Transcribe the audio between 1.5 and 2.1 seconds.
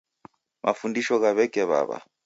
w'aw'a